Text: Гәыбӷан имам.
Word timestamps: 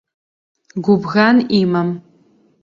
Гәыбӷан 0.83 1.37
имам. 1.59 1.89